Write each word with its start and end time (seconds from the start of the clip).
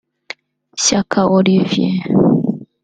Shyaka 0.83 1.19
Olivier 1.37 1.97